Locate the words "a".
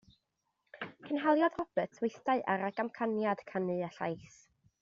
3.91-3.95